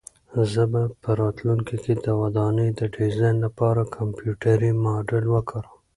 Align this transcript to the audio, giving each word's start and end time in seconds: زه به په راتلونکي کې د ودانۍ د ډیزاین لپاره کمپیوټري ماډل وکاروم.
زه 0.51 0.63
به 0.71 0.81
په 1.03 1.11
راتلونکي 1.21 1.75
کې 1.83 1.93
د 2.05 2.07
ودانۍ 2.21 2.69
د 2.79 2.81
ډیزاین 2.95 3.37
لپاره 3.45 3.91
کمپیوټري 3.95 4.71
ماډل 4.83 5.25
وکاروم. 5.33 5.77